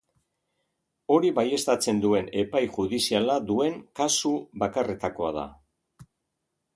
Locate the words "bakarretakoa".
4.65-5.31